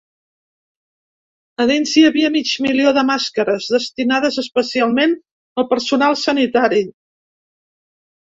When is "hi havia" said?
1.99-2.29